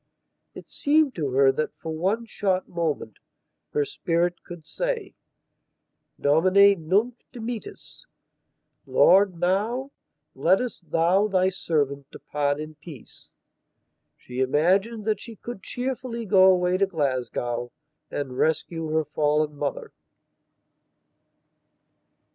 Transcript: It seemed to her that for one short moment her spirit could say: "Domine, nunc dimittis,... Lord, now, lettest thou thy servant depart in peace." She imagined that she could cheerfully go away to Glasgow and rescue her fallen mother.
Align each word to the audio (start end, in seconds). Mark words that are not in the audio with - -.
It 0.55 0.67
seemed 0.67 1.13
to 1.13 1.29
her 1.29 1.51
that 1.51 1.75
for 1.75 1.91
one 1.95 2.25
short 2.25 2.67
moment 2.67 3.19
her 3.71 3.85
spirit 3.85 4.43
could 4.43 4.65
say: 4.65 5.13
"Domine, 6.19 6.87
nunc 6.87 7.17
dimittis,... 7.31 8.07
Lord, 8.87 9.37
now, 9.39 9.91
lettest 10.33 10.89
thou 10.89 11.27
thy 11.27 11.49
servant 11.51 12.09
depart 12.09 12.59
in 12.59 12.73
peace." 12.73 13.35
She 14.17 14.39
imagined 14.39 15.05
that 15.05 15.21
she 15.21 15.35
could 15.35 15.61
cheerfully 15.61 16.25
go 16.25 16.45
away 16.49 16.77
to 16.77 16.87
Glasgow 16.87 17.71
and 18.09 18.39
rescue 18.39 18.87
her 18.87 19.05
fallen 19.05 19.55
mother. 19.55 19.91